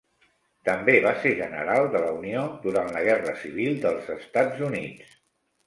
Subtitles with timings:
[0.69, 5.17] També va ser general de la Unió durant la Guerra Civil dels Estats Units.